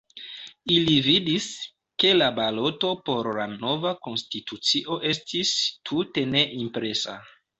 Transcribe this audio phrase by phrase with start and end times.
[0.75, 1.45] Ili vidis,
[2.03, 5.55] ke la baloto por la nova konstitucio estis
[5.91, 7.19] tute ne impresa.